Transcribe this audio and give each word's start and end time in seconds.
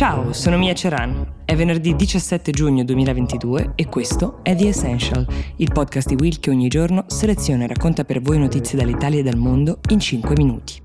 Ciao, 0.00 0.32
sono 0.32 0.56
Mia 0.56 0.72
Ceran. 0.72 1.42
È 1.44 1.54
venerdì 1.54 1.94
17 1.94 2.52
giugno 2.52 2.84
2022 2.84 3.72
e 3.74 3.84
questo 3.84 4.42
è 4.42 4.56
The 4.56 4.68
Essential, 4.68 5.26
il 5.56 5.70
podcast 5.70 6.08
di 6.08 6.14
Will 6.18 6.40
che 6.40 6.48
ogni 6.48 6.68
giorno 6.68 7.04
seleziona 7.06 7.64
e 7.64 7.66
racconta 7.66 8.06
per 8.06 8.22
voi 8.22 8.38
notizie 8.38 8.78
dall'Italia 8.78 9.18
e 9.18 9.22
dal 9.22 9.36
mondo 9.36 9.78
in 9.90 10.00
5 10.00 10.32
minuti. 10.38 10.82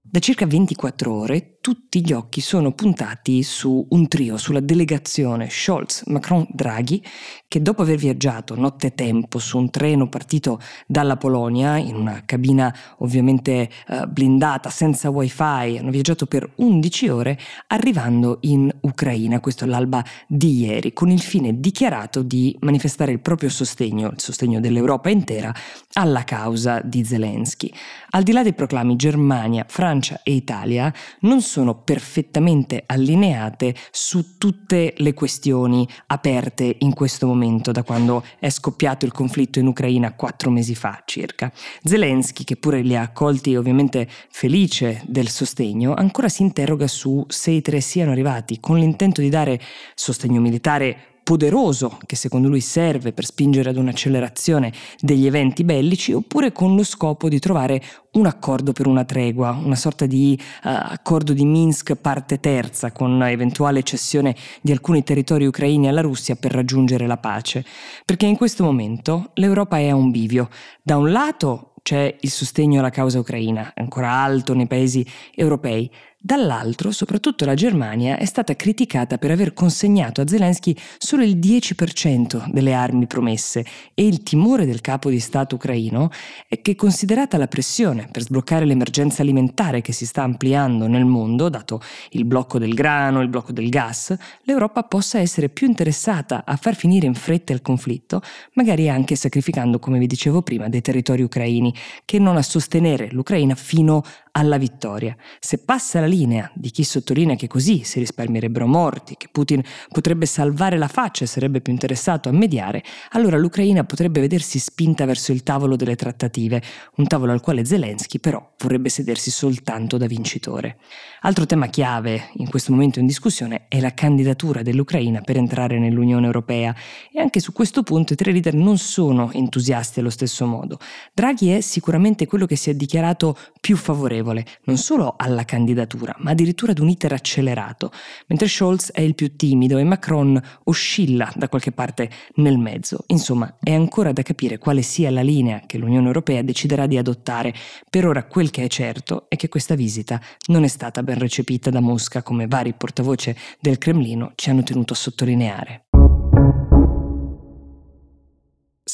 Da 0.00 0.20
circa 0.20 0.46
24 0.46 1.12
ore 1.12 1.57
tutti 1.68 2.02
gli 2.02 2.14
occhi 2.14 2.40
sono 2.40 2.72
puntati 2.72 3.42
su 3.42 3.86
un 3.90 4.08
trio, 4.08 4.38
sulla 4.38 4.60
delegazione 4.60 5.50
Scholz, 5.50 6.04
Macron, 6.06 6.46
Draghi, 6.48 7.04
che 7.46 7.60
dopo 7.60 7.82
aver 7.82 7.98
viaggiato 7.98 8.54
nottetempo 8.54 9.38
su 9.38 9.58
un 9.58 9.68
treno 9.68 10.08
partito 10.08 10.60
dalla 10.86 11.18
Polonia, 11.18 11.76
in 11.76 11.94
una 11.94 12.22
cabina 12.24 12.74
ovviamente 13.00 13.68
eh, 13.86 14.06
blindata, 14.06 14.70
senza 14.70 15.10
wifi, 15.10 15.76
hanno 15.76 15.90
viaggiato 15.90 16.24
per 16.24 16.50
11 16.54 17.08
ore, 17.10 17.38
arrivando 17.66 18.38
in 18.42 18.74
Ucraina, 18.80 19.38
questo 19.40 19.64
è 19.64 19.66
l'alba 19.66 20.02
di 20.26 20.60
ieri, 20.60 20.94
con 20.94 21.10
il 21.10 21.20
fine 21.20 21.60
dichiarato 21.60 22.22
di 22.22 22.56
manifestare 22.60 23.12
il 23.12 23.20
proprio 23.20 23.50
sostegno, 23.50 24.08
il 24.08 24.20
sostegno 24.20 24.58
dell'Europa 24.58 25.10
intera, 25.10 25.54
alla 25.92 26.24
causa 26.24 26.80
di 26.82 27.04
Zelensky. 27.04 27.70
Al 28.10 28.22
di 28.22 28.32
là 28.32 28.42
dei 28.42 28.54
proclami 28.54 28.96
Germania, 28.96 29.66
Francia 29.68 30.20
e 30.22 30.32
Italia 30.32 30.90
non 31.20 31.42
sono 31.42 31.57
sono 31.58 31.74
perfettamente 31.74 32.84
allineate 32.86 33.74
su 33.90 34.38
tutte 34.38 34.94
le 34.96 35.12
questioni 35.12 35.84
aperte 36.06 36.76
in 36.78 36.94
questo 36.94 37.26
momento, 37.26 37.72
da 37.72 37.82
quando 37.82 38.22
è 38.38 38.48
scoppiato 38.48 39.04
il 39.04 39.10
conflitto 39.10 39.58
in 39.58 39.66
Ucraina 39.66 40.14
quattro 40.14 40.52
mesi 40.52 40.76
fa 40.76 41.02
circa. 41.04 41.50
Zelensky, 41.82 42.44
che 42.44 42.54
pure 42.54 42.80
li 42.82 42.94
ha 42.94 43.02
accolti 43.02 43.56
ovviamente 43.56 44.06
felice 44.30 45.02
del 45.08 45.28
sostegno, 45.28 45.94
ancora 45.94 46.28
si 46.28 46.42
interroga 46.42 46.86
su 46.86 47.24
se 47.26 47.50
i 47.50 47.60
tre 47.60 47.80
siano 47.80 48.12
arrivati 48.12 48.60
con 48.60 48.78
l'intento 48.78 49.20
di 49.20 49.28
dare 49.28 49.60
sostegno 49.96 50.40
militare 50.40 51.17
poderoso 51.28 51.98
che 52.06 52.16
secondo 52.16 52.48
lui 52.48 52.62
serve 52.62 53.12
per 53.12 53.26
spingere 53.26 53.68
ad 53.68 53.76
un'accelerazione 53.76 54.72
degli 54.98 55.26
eventi 55.26 55.62
bellici 55.62 56.14
oppure 56.14 56.52
con 56.52 56.74
lo 56.74 56.82
scopo 56.82 57.28
di 57.28 57.38
trovare 57.38 57.82
un 58.12 58.24
accordo 58.24 58.72
per 58.72 58.86
una 58.86 59.04
tregua, 59.04 59.50
una 59.50 59.74
sorta 59.74 60.06
di 60.06 60.40
uh, 60.40 60.44
accordo 60.62 61.34
di 61.34 61.44
Minsk 61.44 61.96
parte 61.96 62.40
terza 62.40 62.92
con 62.92 63.22
eventuale 63.24 63.82
cessione 63.82 64.34
di 64.62 64.72
alcuni 64.72 65.02
territori 65.02 65.44
ucraini 65.44 65.86
alla 65.86 66.00
Russia 66.00 66.34
per 66.34 66.52
raggiungere 66.52 67.06
la 67.06 67.18
pace. 67.18 67.62
Perché 68.06 68.24
in 68.24 68.36
questo 68.38 68.64
momento 68.64 69.32
l'Europa 69.34 69.76
è 69.76 69.88
a 69.90 69.94
un 69.94 70.10
bivio. 70.10 70.48
Da 70.82 70.96
un 70.96 71.12
lato 71.12 71.74
c'è 71.82 72.16
il 72.20 72.30
sostegno 72.30 72.80
alla 72.80 72.90
causa 72.90 73.18
ucraina, 73.18 73.72
ancora 73.74 74.10
alto 74.10 74.54
nei 74.54 74.66
paesi 74.66 75.06
europei, 75.34 75.90
Dall'altro, 76.28 76.90
soprattutto 76.90 77.46
la 77.46 77.54
Germania 77.54 78.18
è 78.18 78.26
stata 78.26 78.54
criticata 78.54 79.16
per 79.16 79.30
aver 79.30 79.54
consegnato 79.54 80.20
a 80.20 80.26
Zelensky 80.26 80.76
solo 80.98 81.22
il 81.22 81.38
10% 81.38 82.50
delle 82.50 82.74
armi 82.74 83.06
promesse 83.06 83.64
e 83.94 84.06
il 84.06 84.22
timore 84.22 84.66
del 84.66 84.82
capo 84.82 85.08
di 85.08 85.20
Stato 85.20 85.54
ucraino 85.54 86.10
è 86.46 86.60
che 86.60 86.74
considerata 86.74 87.38
la 87.38 87.46
pressione 87.46 88.10
per 88.12 88.20
sbloccare 88.20 88.66
l'emergenza 88.66 89.22
alimentare 89.22 89.80
che 89.80 89.94
si 89.94 90.04
sta 90.04 90.22
ampliando 90.22 90.86
nel 90.86 91.06
mondo, 91.06 91.48
dato 91.48 91.80
il 92.10 92.26
blocco 92.26 92.58
del 92.58 92.74
grano, 92.74 93.22
il 93.22 93.28
blocco 93.30 93.52
del 93.52 93.70
gas, 93.70 94.14
l'Europa 94.42 94.82
possa 94.82 95.18
essere 95.18 95.48
più 95.48 95.66
interessata 95.66 96.44
a 96.44 96.56
far 96.56 96.76
finire 96.76 97.06
in 97.06 97.14
fretta 97.14 97.54
il 97.54 97.62
conflitto, 97.62 98.20
magari 98.52 98.90
anche 98.90 99.16
sacrificando, 99.16 99.78
come 99.78 99.98
vi 99.98 100.06
dicevo 100.06 100.42
prima, 100.42 100.68
dei 100.68 100.82
territori 100.82 101.22
ucraini, 101.22 101.74
che 102.04 102.18
non 102.18 102.36
a 102.36 102.42
sostenere 102.42 103.08
l'Ucraina 103.12 103.54
fino 103.54 104.02
alla 104.32 104.58
vittoria. 104.58 105.16
Se 105.40 105.56
passa 105.56 106.00
la 106.00 106.06
linea 106.06 106.16
di 106.54 106.70
chi 106.70 106.82
sottolinea 106.82 107.36
che 107.36 107.46
così 107.46 107.84
si 107.84 107.98
risparmierebbero 108.00 108.66
morti, 108.66 109.14
che 109.16 109.28
Putin 109.30 109.62
potrebbe 109.90 110.26
salvare 110.26 110.76
la 110.76 110.88
faccia 110.88 111.24
e 111.24 111.26
sarebbe 111.28 111.60
più 111.60 111.72
interessato 111.72 112.28
a 112.28 112.32
mediare, 112.32 112.82
allora 113.10 113.36
l'Ucraina 113.36 113.84
potrebbe 113.84 114.20
vedersi 114.20 114.58
spinta 114.58 115.04
verso 115.04 115.32
il 115.32 115.42
tavolo 115.42 115.76
delle 115.76 115.96
trattative, 115.96 116.62
un 116.96 117.06
tavolo 117.06 117.32
al 117.32 117.40
quale 117.40 117.64
Zelensky 117.64 118.18
però 118.18 118.54
vorrebbe 118.58 118.88
sedersi 118.88 119.30
soltanto 119.30 119.96
da 119.96 120.06
vincitore. 120.06 120.78
Altro 121.20 121.46
tema 121.46 121.66
chiave 121.68 122.30
in 122.34 122.48
questo 122.48 122.72
momento 122.72 122.98
in 122.98 123.06
discussione 123.06 123.66
è 123.68 123.80
la 123.80 123.94
candidatura 123.94 124.62
dell'Ucraina 124.62 125.20
per 125.20 125.36
entrare 125.36 125.78
nell'Unione 125.78 126.26
Europea 126.26 126.74
e 127.12 127.20
anche 127.20 127.40
su 127.40 127.52
questo 127.52 127.82
punto 127.82 128.12
i 128.12 128.16
tre 128.16 128.32
leader 128.32 128.54
non 128.54 128.78
sono 128.78 129.30
entusiasti 129.32 130.00
allo 130.00 130.10
stesso 130.10 130.46
modo. 130.46 130.78
Draghi 131.12 131.50
è 131.50 131.60
sicuramente 131.60 132.26
quello 132.26 132.46
che 132.46 132.56
si 132.56 132.70
è 132.70 132.74
dichiarato 132.74 133.36
più 133.60 133.76
favorevole 133.76 134.44
non 134.64 134.76
solo 134.76 135.14
alla 135.16 135.44
candidatura, 135.44 135.97
ma 136.18 136.30
addirittura 136.30 136.72
ad 136.72 136.78
un 136.78 136.88
iter 136.88 137.12
accelerato, 137.12 137.90
mentre 138.26 138.48
Scholz 138.48 138.92
è 138.92 139.00
il 139.00 139.14
più 139.14 139.36
timido 139.36 139.78
e 139.78 139.84
Macron 139.84 140.40
oscilla 140.64 141.30
da 141.34 141.48
qualche 141.48 141.72
parte 141.72 142.10
nel 142.36 142.58
mezzo. 142.58 143.04
Insomma, 143.08 143.56
è 143.60 143.72
ancora 143.72 144.12
da 144.12 144.22
capire 144.22 144.58
quale 144.58 144.82
sia 144.82 145.10
la 145.10 145.22
linea 145.22 145.62
che 145.66 145.78
l'Unione 145.78 146.06
Europea 146.06 146.42
deciderà 146.42 146.86
di 146.86 146.96
adottare. 146.96 147.54
Per 147.88 148.06
ora 148.06 148.24
quel 148.24 148.50
che 148.50 148.64
è 148.64 148.68
certo 148.68 149.26
è 149.28 149.36
che 149.36 149.48
questa 149.48 149.74
visita 149.74 150.20
non 150.46 150.64
è 150.64 150.68
stata 150.68 151.02
ben 151.02 151.18
recepita 151.18 151.70
da 151.70 151.80
Mosca, 151.80 152.22
come 152.22 152.46
vari 152.46 152.74
portavoce 152.74 153.36
del 153.60 153.78
Cremlino 153.78 154.32
ci 154.34 154.50
hanno 154.50 154.62
tenuto 154.62 154.92
a 154.92 154.96
sottolineare. 154.96 155.86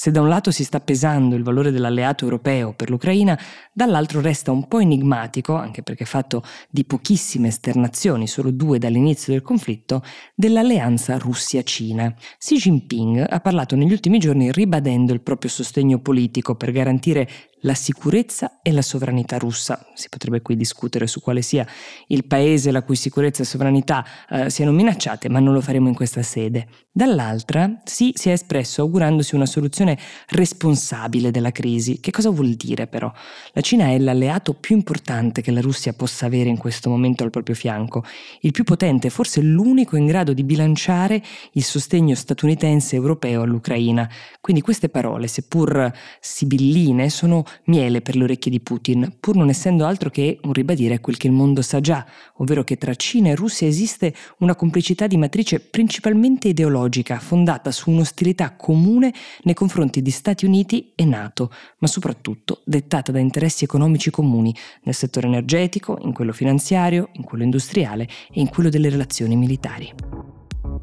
Se 0.04 0.10
da 0.10 0.20
un 0.20 0.28
lato 0.28 0.50
si 0.50 0.65
sta 0.65 0.81
pesando 0.81 1.34
il 1.34 1.42
valore 1.42 1.70
dell'alleato 1.70 2.25
europeo 2.25 2.75
per 2.75 2.91
l'Ucraina, 2.91 3.41
dall'altro 3.72 4.20
resta 4.20 4.53
un 4.53 4.69
po' 4.69 4.78
enigmatico, 4.78 5.54
anche 5.54 5.82
perché 5.82 6.04
fatto 6.04 6.42
di 6.69 6.84
pochissime 6.84 7.48
esternazioni, 7.48 8.26
solo 8.26 8.50
due 8.50 8.78
dall'inizio 8.78 9.32
del 9.32 9.41
conflitto, 9.41 10.03
dell'alleanza 10.34 11.16
Russia-Cina. 11.16 12.14
Xi 12.37 12.56
Jinping 12.56 13.25
ha 13.26 13.41
parlato 13.41 13.76
negli 13.76 13.93
ultimi 13.93 14.19
giorni 14.19 14.53
ribadendo 14.53 15.14
il 15.14 15.22
proprio 15.22 15.48
sostegno 15.48 15.98
politico 15.98 16.54
per 16.54 16.70
garantire 16.70 17.26
la 17.64 17.75
sicurezza 17.75 18.60
e 18.62 18.72
la 18.72 18.82
sovranità 18.82 19.38
russa. 19.38 19.86
Si 19.94 20.08
potrebbe 20.08 20.42
qui 20.42 20.56
discutere 20.56 21.06
su 21.06 21.20
quale 21.20 21.42
sia 21.42 21.66
il 22.08 22.25
paese 22.25 22.70
la 22.70 22.82
cui 22.82 22.97
sicurezza 22.97 23.42
e 23.42 23.47
sovranità 23.47 24.04
eh, 24.30 24.50
siano 24.50 24.72
minacciate, 24.72 25.28
ma 25.28 25.41
non 25.41 25.52
lo 25.52 25.60
faremo 25.60 25.88
in 25.88 25.94
questa 25.94 26.22
sede. 26.22 26.66
Dall'altra, 26.92 27.80
sì, 27.84 28.12
si 28.14 28.28
è 28.28 28.32
espresso 28.32 28.82
augurandosi 28.82 29.34
una 29.34 29.47
soluzione 29.47 29.98
responsabile 30.28 31.30
della 31.30 31.50
crisi. 31.50 32.00
Che 32.00 32.10
cosa 32.10 32.30
vuol 32.30 32.54
dire 32.54 32.86
però? 32.86 33.12
La 33.52 33.60
Cina 33.62 33.86
è 33.88 33.98
l'alleato 33.98 34.54
più 34.54 34.76
importante 34.76 35.42
che 35.42 35.50
la 35.50 35.60
Russia 35.60 35.92
possa 35.92 36.26
avere 36.26 36.48
in 36.48 36.58
questo 36.58 36.91
momento 36.91 37.25
al 37.25 37.31
proprio 37.31 37.56
fianco, 37.56 38.04
il 38.42 38.52
più 38.52 38.64
potente, 38.64 39.10
forse 39.10 39.41
l'unico 39.41 39.96
in 39.96 40.06
grado 40.06 40.32
di 40.32 40.44
bilanciare 40.44 41.22
il 41.52 41.64
sostegno 41.64 42.14
statunitense 42.14 42.94
e 42.94 42.98
europeo 42.98 43.42
all'Ucraina. 43.42 44.08
Quindi 44.41 44.62
queste 44.62 44.88
parole, 44.88 45.26
seppur 45.26 45.91
sibilline, 46.20 47.08
sono 47.08 47.44
miele 47.65 48.00
per 48.00 48.16
le 48.16 48.25
orecchie 48.25 48.50
di 48.50 48.60
Putin, 48.60 49.16
pur 49.19 49.37
non 49.37 49.48
essendo 49.48 49.84
altro 49.87 50.10
che 50.10 50.38
un 50.42 50.53
ribadire 50.53 51.00
quel 51.00 51.16
che 51.16 51.26
il 51.26 51.32
mondo 51.32 51.62
sa 51.62 51.81
già, 51.81 52.04
ovvero 52.37 52.65
che 52.65 52.76
tra 52.76 52.94
Cina 52.94 53.31
e 53.31 53.34
Russia 53.34 53.66
esiste 53.66 54.15
una 54.38 54.54
complicità 54.54 55.06
di 55.06 55.16
matrice 55.16 55.60
principalmente 55.60 56.48
ideologica, 56.48 57.19
fondata 57.19 57.70
su 57.70 57.91
un'ostilità 57.91 58.54
comune 58.56 59.12
nei 59.43 59.54
confronti 59.54 60.03
di 60.03 60.10
Stati 60.10 60.44
Uniti 60.44 60.93
e 60.94 61.04
NATO, 61.04 61.53
ma 61.78 61.87
soprattutto 61.87 62.60
dettata 62.64 63.12
da 63.12 63.19
interessi 63.19 63.64
economici 63.64 64.10
comuni 64.10 64.54
nel 64.82 64.94
settore 64.94 65.26
energetico, 65.26 65.98
in 66.03 66.12
quello 66.12 66.32
finanziario, 66.32 67.09
in 67.12 67.25
quello 67.25 67.44
industriale 67.44 68.09
e 68.31 68.41
in 68.41 68.48
quello 68.48 68.69
delle 68.69 68.88
relazioni 68.88 69.37
militari. 69.37 70.23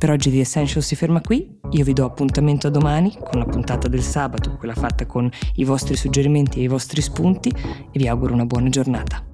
Per 0.01 0.09
oggi 0.09 0.31
The 0.31 0.39
Essential 0.39 0.81
si 0.81 0.95
ferma 0.95 1.21
qui, 1.21 1.59
io 1.69 1.83
vi 1.83 1.93
do 1.93 2.05
appuntamento 2.05 2.65
a 2.65 2.71
domani 2.71 3.15
con 3.23 3.37
la 3.37 3.45
puntata 3.45 3.87
del 3.87 4.01
sabato, 4.01 4.55
quella 4.57 4.73
fatta 4.73 5.05
con 5.05 5.29
i 5.57 5.63
vostri 5.63 5.95
suggerimenti 5.95 6.59
e 6.59 6.63
i 6.63 6.67
vostri 6.67 7.03
spunti 7.03 7.49
e 7.49 7.99
vi 7.99 8.07
auguro 8.07 8.33
una 8.33 8.47
buona 8.47 8.69
giornata. 8.69 9.30